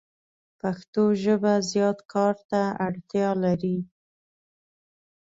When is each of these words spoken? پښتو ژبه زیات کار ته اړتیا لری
پښتو 0.59 1.03
ژبه 1.23 1.53
زیات 1.71 1.99
کار 2.13 2.35
ته 2.49 2.61
اړتیا 2.85 3.29
لری 3.43 3.77